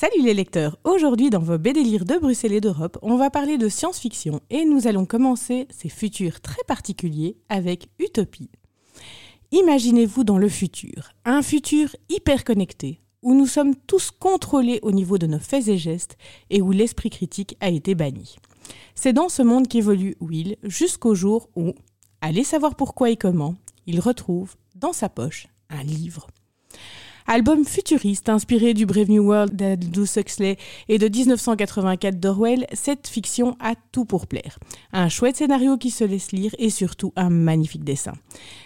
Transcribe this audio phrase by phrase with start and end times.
[0.00, 3.58] Salut les lecteurs, aujourd'hui dans vos BD Lire de Bruxelles et d'Europe, on va parler
[3.58, 8.48] de science-fiction et nous allons commencer ces futurs très particuliers avec Utopie.
[9.50, 15.18] Imaginez-vous dans le futur, un futur hyper connecté, où nous sommes tous contrôlés au niveau
[15.18, 16.16] de nos faits et gestes
[16.48, 18.36] et où l'esprit critique a été banni.
[18.94, 21.74] C'est dans ce monde qu'évolue Will jusqu'au jour où,
[22.20, 23.56] allez savoir pourquoi et comment,
[23.88, 26.28] il retrouve dans sa poche un livre.
[27.30, 30.56] Album futuriste inspiré du Brave New World d'Aldous Huxley
[30.88, 34.58] et de 1984 d'Orwell, cette fiction a tout pour plaire.
[34.94, 38.14] Un chouette scénario qui se laisse lire et surtout un magnifique dessin.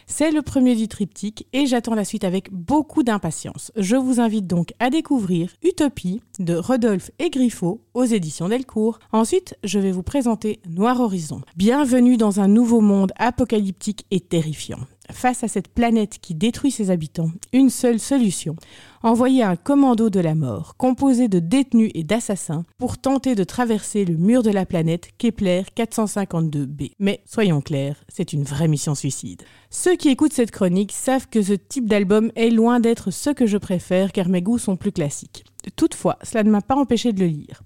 [0.06, 3.72] C'est le premier du triptyque et j'attends la suite avec beaucoup d'impatience.
[3.76, 9.00] Je vous invite donc à découvrir Utopie de Rodolphe et Griffo aux éditions Delcourt.
[9.10, 11.40] Ensuite, je vais vous présenter Noir Horizon.
[11.56, 14.78] Bienvenue dans un nouveau monde apocalyptique et terrifiant.
[15.12, 18.56] Face à cette planète qui détruit ses habitants, une seule solution
[19.02, 24.04] envoyer un commando de la mort, composé de détenus et d'assassins, pour tenter de traverser
[24.04, 26.92] le mur de la planète Kepler 452b.
[26.98, 29.42] Mais soyons clairs, c'est une vraie mission suicide.
[29.70, 33.46] Ceux qui écoutent cette chronique savent que ce type d'album est loin d'être ce que
[33.46, 35.44] je préfère car mes goûts sont plus classiques.
[35.76, 37.62] Toutefois, cela ne m'a pas empêché de le lire.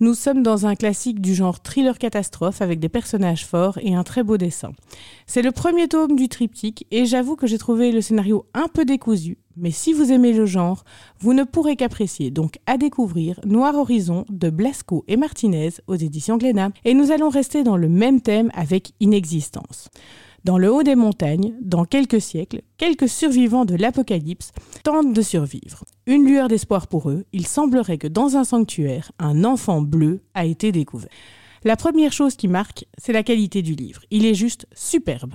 [0.00, 4.04] Nous sommes dans un classique du genre thriller catastrophe avec des personnages forts et un
[4.04, 4.72] très beau dessin.
[5.26, 8.84] C'est le premier tome du triptyque et j'avoue que j'ai trouvé le scénario un peu
[8.84, 10.84] décousu, mais si vous aimez le genre,
[11.20, 12.30] vous ne pourrez qu'apprécier.
[12.30, 16.70] Donc à découvrir Noir Horizon de Blasco et Martinez aux éditions Glénat.
[16.84, 19.88] Et nous allons rester dans le même thème avec Inexistence.
[20.44, 25.84] Dans le haut des montagnes, dans quelques siècles, quelques survivants de l'apocalypse tentent de survivre.
[26.06, 30.46] Une lueur d'espoir pour eux, il semblerait que dans un sanctuaire, un enfant bleu a
[30.46, 31.10] été découvert.
[31.62, 34.00] La première chose qui marque, c'est la qualité du livre.
[34.10, 35.34] Il est juste superbe.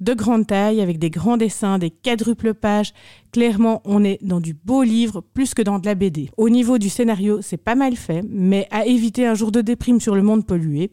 [0.00, 2.92] De grande taille, avec des grands dessins, des quadruples pages.
[3.32, 6.28] Clairement, on est dans du beau livre plus que dans de la BD.
[6.36, 10.00] Au niveau du scénario, c'est pas mal fait, mais à éviter un jour de déprime
[10.00, 10.90] sur le monde pollué.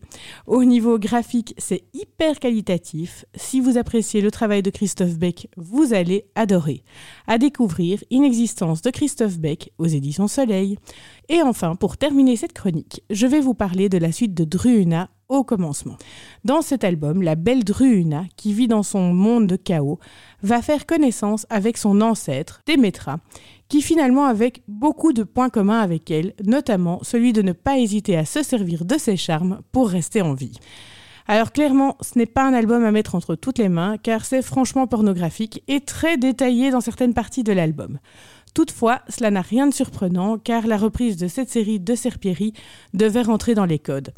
[0.47, 3.25] Au niveau graphique, c'est hyper qualitatif.
[3.35, 6.83] Si vous appréciez le travail de Christophe Beck, vous allez adorer.
[7.27, 10.77] À découvrir Inexistence de Christophe Beck aux éditions Soleil.
[11.27, 15.09] Et enfin, pour terminer cette chronique, je vais vous parler de la suite de Druuna
[15.29, 15.97] au commencement.
[16.43, 19.99] Dans cet album, la belle Druuna, qui vit dans son monde de chaos,
[20.41, 23.19] va faire connaissance avec son ancêtre, Demetra,
[23.69, 28.17] qui finalement avec beaucoup de points communs avec elle, notamment celui de ne pas hésiter
[28.17, 30.57] à se servir de ses charmes pour rester en vie.
[31.27, 34.41] Alors clairement, ce n'est pas un album à mettre entre toutes les mains, car c'est
[34.41, 37.99] franchement pornographique et très détaillé dans certaines parties de l'album.
[38.55, 42.53] Toutefois, cela n'a rien de surprenant car la reprise de cette série de Serpieri
[42.95, 44.11] devait rentrer dans les codes.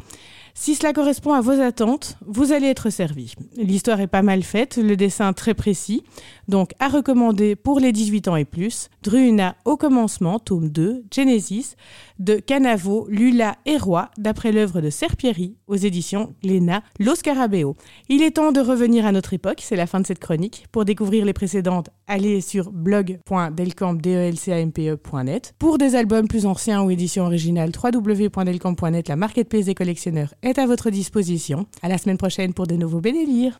[0.53, 3.33] Si cela correspond à vos attentes, vous allez être servi.
[3.57, 6.03] L'histoire est pas mal faite, le dessin très précis,
[6.51, 8.89] donc à recommander pour les 18 ans et plus.
[9.01, 11.73] Druuna au commencement, tome 2, Genesis,
[12.19, 17.75] de Canavo, Lula et Roy, d'après l'œuvre de Serpieri, aux éditions Glénat, Los Carabeo.
[18.09, 20.67] Il est temps de revenir à notre époque, c'est la fin de cette chronique.
[20.71, 25.55] Pour découvrir les précédentes, allez sur blog.delcamp.net.
[25.57, 30.67] Pour des albums plus anciens ou éditions originales, www.delcamp.net, la marketplace des collectionneurs est à
[30.67, 31.65] votre disposition.
[31.81, 33.49] À la semaine prochaine pour de nouveaux bédélires.